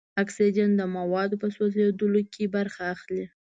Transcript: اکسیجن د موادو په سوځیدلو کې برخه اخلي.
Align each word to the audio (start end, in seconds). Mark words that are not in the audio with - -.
اکسیجن 0.23 0.69
د 0.75 0.81
موادو 0.95 1.35
په 1.41 1.47
سوځیدلو 1.55 2.21
کې 2.33 2.43
برخه 2.55 2.83
اخلي. 2.95 3.25